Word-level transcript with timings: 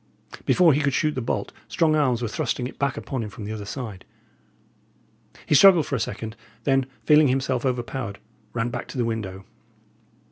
Before 0.47 0.73
he 0.73 0.81
could 0.81 0.95
shoot 0.95 1.13
the 1.13 1.21
bolt, 1.21 1.51
strong 1.67 1.95
arms 1.95 2.23
were 2.23 2.27
thrusting 2.27 2.65
it 2.65 2.79
back 2.79 2.97
upon 2.97 3.21
him 3.21 3.29
from 3.29 3.43
the 3.45 3.51
other 3.51 3.65
side. 3.65 4.03
He 5.45 5.53
struggled 5.53 5.85
for 5.85 5.95
a 5.95 5.99
second; 5.99 6.35
then, 6.63 6.87
feeling 7.03 7.27
himself 7.27 7.67
overpowered, 7.67 8.17
ran 8.51 8.69
back 8.69 8.87
to 8.87 8.97
the 8.97 9.05
window. 9.05 9.45